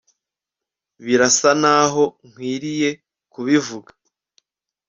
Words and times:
birasa 1.05 1.51
naho 1.61 2.03
nkwiriye 2.29 2.89
kubivuga 3.33 3.91